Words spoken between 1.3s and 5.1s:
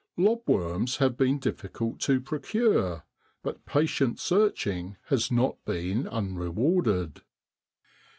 difficult to procure, but patient searching